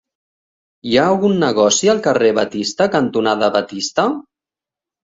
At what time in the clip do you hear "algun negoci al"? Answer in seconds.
1.09-2.03